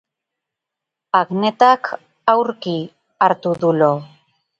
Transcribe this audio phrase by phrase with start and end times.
[1.19, 1.91] Agnetak
[2.33, 2.73] aurki
[3.27, 3.91] hartu du lo.